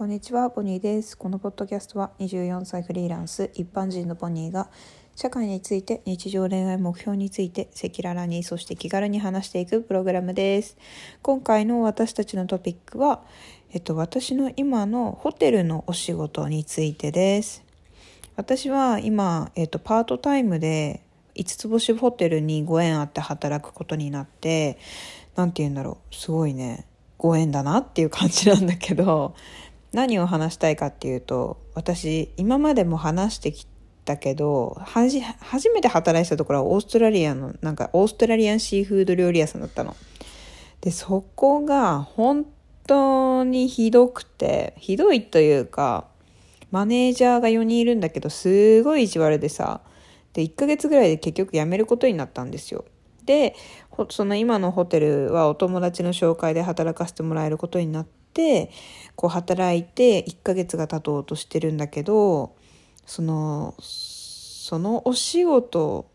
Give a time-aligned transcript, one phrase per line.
[0.00, 1.14] こんにちは、ボニーです。
[1.14, 4.70] このポッドキャストは24歳フリーランス、一般人のボニーが
[5.14, 10.78] 社会について、日常恋愛目標について赤裸々に、そして気軽に話していくプログラムです。
[11.20, 13.20] 今回の私たちのトピックは、
[13.74, 17.62] えっと、私の今のホテルのお仕事についてです。
[18.36, 21.02] 私は今、えっと、パートタイムで
[21.34, 24.78] 5つ星ホテルにご縁あって働くことになって、
[25.36, 26.86] なんて言うんだろう、すごいね、
[27.18, 29.34] ご縁だなっていう感じなんだけど、
[29.92, 33.66] 何を話したいかっていうと私今までも話してき
[34.04, 35.20] たけど初
[35.70, 39.96] めて働いてたところはオーストラリアのなんかオーストラリアンシーフード料理屋さんだったの。
[40.80, 42.46] でそこが本
[42.86, 46.06] 当にひどくてひどいというか
[46.70, 49.80] マネージャーが4人いるんだけどすごい意地悪でさ
[50.32, 52.84] で1ヶ月ぐらいで結局辞めることになったんですよ。
[53.26, 53.54] で
[54.08, 58.70] その今のホテルはお友達の紹介で働かせてもらえることになってって
[59.16, 62.54] こう働いて1ヶ月が経とうとしてるんだけど
[63.04, 66.08] そのそのお仕事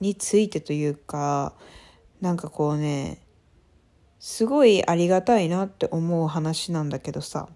[0.00, 1.52] についてというか
[2.20, 3.18] なんかこうね
[4.18, 7.48] すごいありがたいなって思う話なんだけどさ。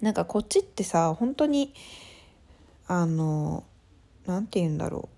[0.00, 1.72] なんかこっちってさ本当に
[2.86, 3.64] あの
[4.26, 5.08] 何て言うんだろ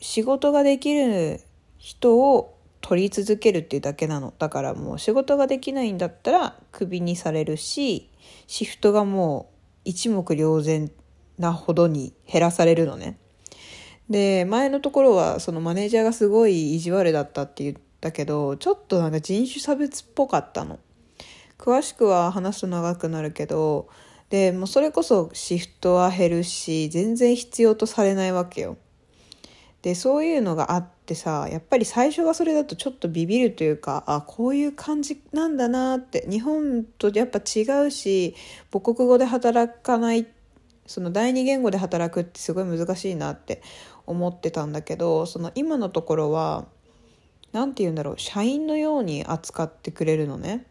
[0.00, 0.04] う。
[0.04, 1.40] 仕事ができる
[1.78, 2.55] 人を
[2.88, 4.32] 取り続けるっていうだけなの。
[4.38, 8.08] だからもう仕事ができないんだったらクビにされるし
[8.46, 10.92] シフトがもう一目瞭然
[11.36, 13.18] なほどに減らされるのね。
[14.08, 20.78] で前のところはそのマネージャーがすごい意地悪だったって言ったけどちょっとなんか人種差別っぽかったの。
[21.58, 23.88] 詳しくは話すと長くなるけど
[24.30, 28.76] でもうそれこそシフトは減るし全然必要とされないわけよ。
[29.86, 38.34] でそういうのがあってさやっぱり最初がそれだとちょっとビビるというかあこういう感じなんだなって日本とやっぱ違うし
[38.72, 40.26] 母国語で働かない
[40.86, 43.62] その第二言語で働くってすごい難しいなって
[44.06, 46.64] 思ってたんだけどその今のところは
[47.52, 50.66] 何て言うんだろう社員のように扱ってくれるのね。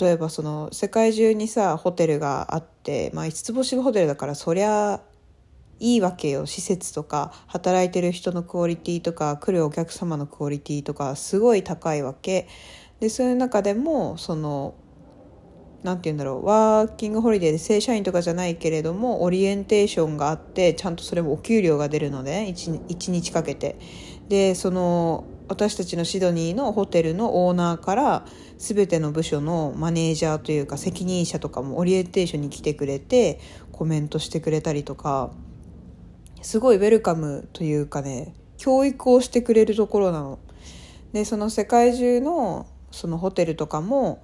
[0.00, 5.00] 例えばその世界中にさホテルがあって、まあ、5つ星ホテルだからそりゃ
[5.78, 12.48] いいわけよ施設とか働いてる人のクオリティとか来るお客様のクオリティとかすごい高いわけ。
[13.00, 14.74] でそういう中でもその
[15.82, 23.76] 何て言うんだろうワーキングホリデーで正社員とかじゃないけれどもオリエンテーションがあってちゃんとそれもお給料が出るので 1, 1日かけて。
[24.28, 28.26] でその私たちのシドニーのホテルのオーナーから
[28.58, 33.38] 全ての部署のマネージャーというか責任者とかもオリエンテーションに来てくれて
[33.70, 35.30] コメントしてくれたりとか。
[36.42, 40.38] すごいウェルカムというかね教育をしてくれるところなの。
[41.12, 44.22] でその世界中のそのホテルとかも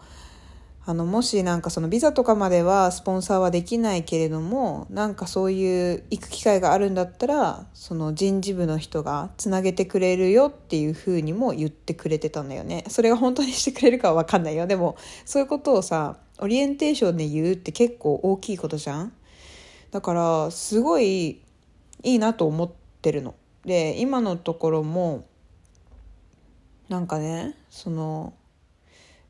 [0.84, 12.84] あのもしなんかそのビザとかまではスポンサーはできないけれどもなんかそういう行く機会があるんだったらその人事部の人がつなげてくれるよっていうふうにも言ってくれてたんだよね。
[12.88, 14.66] それが本当にしてくれるかは分かんないよ。
[14.66, 19.12] でもそういうことをさオリエンテーションで言うって結構大きいことじゃん？
[19.92, 21.42] だからすごい
[22.02, 22.70] いいなと思っ
[23.00, 23.34] てるの。
[23.64, 25.24] で今のところも
[26.88, 28.34] なんかねその、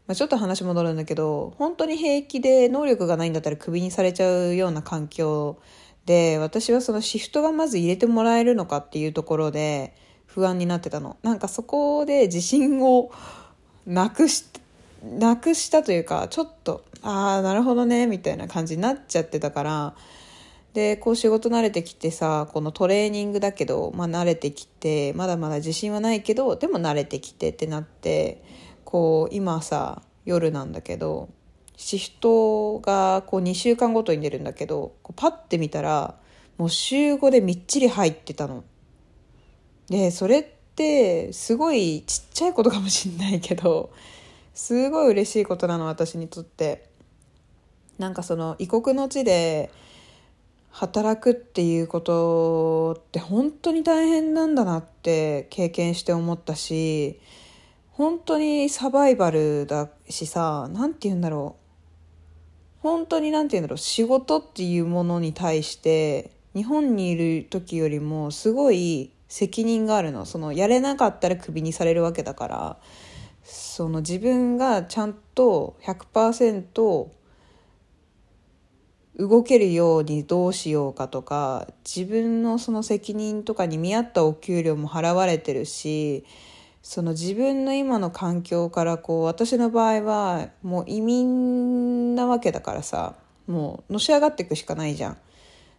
[0.06, 5.58] まあ、ちょっと話戻るんだけど本当に平気で能力がないんだったらクビにされちゃうような環境
[6.06, 9.94] で私はそのシフトがまず入れてもらえるのかっていうところで
[10.26, 11.18] 不安になってたの。
[11.22, 13.10] なんかそこで自信を
[13.86, 14.46] なくし
[15.04, 19.94] なくしたというかちょっとああなるほどねみたいな感じになっちゃってたから
[20.74, 28.42] でこう仕事慣れてきてさこのトレーニングだけど、まあ、慣れてきてまだまだ自信はないけどでも慣れてきてってなって
[28.84, 31.28] こう今さ夜なんだけど
[31.76, 36.16] シフトがこう2週間ごとに出るんだけどこうパッて見たら
[36.56, 38.64] もう週5でみっちり入ってたの。
[39.88, 40.46] でそれっ
[40.76, 43.92] てすごいちっちゃいことかもしんないけど
[44.54, 46.90] すごい嬉しいことなの私にとって。
[47.98, 49.70] なんかその異国の地で
[50.72, 57.20] 働くっていうことって本当に大変なんだなって経験して思ったし
[57.90, 61.62] 本当にサバイバルだしさ何て言うんだろう。
[62.80, 63.78] 本当に何て言うんだろう。
[63.78, 70.25] 仕事っていうものに対して日本にいる時よりもすごい責任があるの。
[70.25, 72.76] そのやれなかったらクビにされるわけだから
[73.44, 77.08] その自分がちゃんと100%
[79.19, 86.25] 動けるようにどうしようかとか自分のその責任とかに見合ったお給料も払われてるし
[86.82, 93.14] その自分の今の環境からこう私の場合はもう移民なわけだからさ
[93.47, 95.19] もうのし上がっていくしかないじゃん。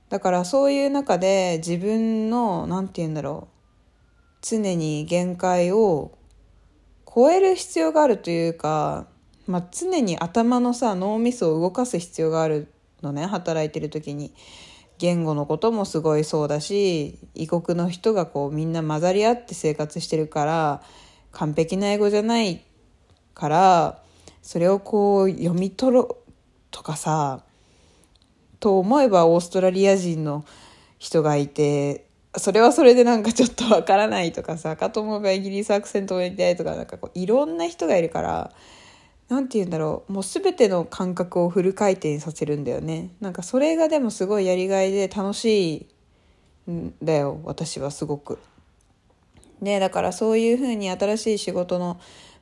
[0.10, 3.54] だからそういう中で自分の何て言うんだろう
[4.42, 6.12] 常に限界を
[7.14, 9.08] 超える必要があるというか、
[9.48, 12.68] まあ、常に頭のさ脳みそを動かす必要がある
[13.04, 14.34] のね働いてる時に
[14.98, 20.84] 言語のこともすごいそうだし異国の人がこうみんな混ざり合って生活してるから
[21.32, 22.64] 完璧な英語じゃない
[23.34, 24.00] から
[24.42, 26.32] それをこう読み取ろう
[26.72, 27.44] とかさ
[28.60, 30.46] と思えばオーストラリア人の
[31.00, 32.06] 人がいて
[32.38, 38.52] それはそれでなんかちょっとわからないとかさかと思えばイギリスアクセントをやりたいとかなんかこういろんな人がいるから
[39.30, 45.88] 何て言うんだろうもう全ての感覚をフル回転させるんだよねなんかそれがでもすごいやりがいで楽し
[46.68, 48.40] いんだよ私はすごく。
[49.62, 52.00] ねだからそういうふうに新しい仕事の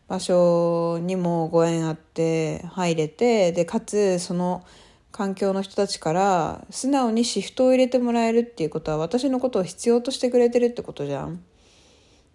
[0.07, 4.65] 場所にもご縁あって入れてでかつその
[5.11, 11.43] 環境の人たちから素直にシフトを入れてもらえるっていうことは私のことを必要としてくれてるってことじゃん。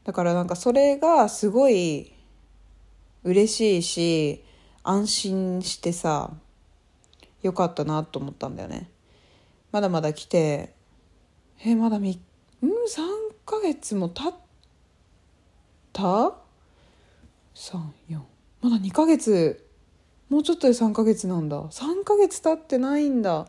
[0.04, 2.12] だからなんかそれがすごい
[3.26, 4.44] 嬉しいし
[4.82, 6.32] 安心してさ
[7.42, 8.88] よかったなと思ったんだよね。
[9.72, 10.72] まだまだ来て
[11.64, 11.98] えまだ
[12.86, 13.08] 3
[13.44, 14.34] ヶ月も経っ
[15.92, 16.34] た
[17.54, 18.20] ？34
[18.62, 19.64] まだ2ヶ月。
[20.28, 21.62] もうちょっとで3ヶ月なんだ。
[21.64, 23.48] 3ヶ月経ってないんだ。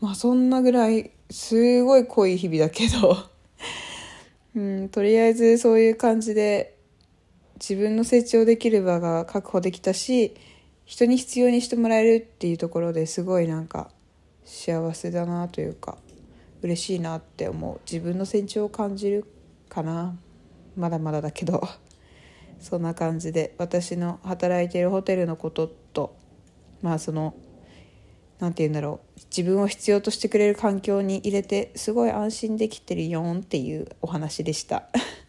[0.00, 3.16] まあそんなぐらいすごい濃い日々だけど。
[4.54, 6.76] うんとりあえずそういう感じで
[7.62, 10.34] 自分の成長できる場が確保できたし
[10.84, 13.92] 人に必要にしてもらえるっていうところですごいなんか
[14.44, 15.96] 幸せだなというか
[16.60, 17.80] 嬉しいなって思う。
[17.90, 19.24] 自分の成長を感じる
[19.68, 20.16] かな。
[20.76, 21.62] まだまだだけど。
[22.60, 26.14] そんな感じで私の働いてるホテルのことと
[26.80, 27.34] まあその
[28.38, 29.20] 何て言うんだろう。
[29.36, 34.88] 自分を必要としてくれる環境に入れてすごい安心できてるよんっていうお話でした。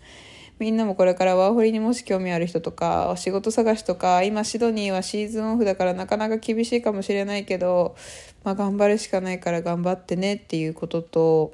[0.64, 7.98] みんなもこれからワーホリにもし興味ある人とかお仕事探しとか今シドニーはシーズンオフだからなかなか厳しいかもしれないけど、
[8.46, 11.54] まあ、頑張るしかないから頑張ってねっていうことと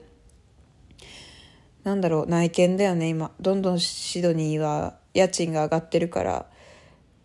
[1.84, 3.32] なんだろう内見だよね今。
[3.42, 6.46] どんどんシドニーは家賃が上がってるから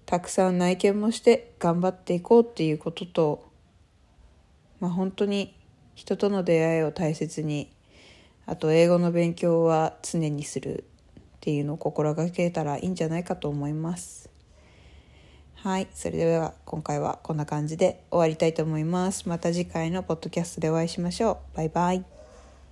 [0.07, 3.45] たくさん内見もして頑張っていこうっていうことと、
[4.81, 5.55] まあ、本当に
[5.95, 7.71] 人との出会いを大切に
[8.47, 10.85] あと英語の勉強は常にする。
[11.45, 14.31] っていうのを心がけたらいいんじゃないかと思います。
[15.57, 19.29] はい、それでは今回はこんな感じで終わりたいと思います。
[19.29, 21.57] また次回のポッドキャストでお会いしましょう。
[21.59, 22.14] バイバイ。